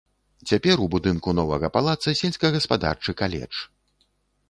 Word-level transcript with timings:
Цяпер 0.51 0.81
у 0.85 0.87
будынку 0.95 1.35
новага 1.41 1.71
палаца 1.77 2.17
сельскагаспадарчы 2.23 3.11
каледж. 3.25 3.55